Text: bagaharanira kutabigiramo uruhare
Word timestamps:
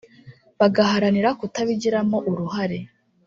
bagaharanira 0.59 1.29
kutabigiramo 1.39 2.15
uruhare 2.29 2.79